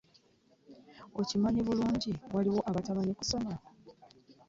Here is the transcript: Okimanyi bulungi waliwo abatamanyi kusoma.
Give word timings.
Okimanyi 1.19 1.61
bulungi 1.67 2.11
waliwo 2.35 2.59
abatamanyi 2.69 3.13
kusoma. 3.19 3.53